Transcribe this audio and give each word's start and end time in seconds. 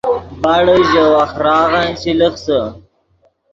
باڑے 0.41 0.77
ژے 0.89 1.03
وَخۡراغن 1.13 1.87
چے 2.01 2.11
لخسے 2.19 2.59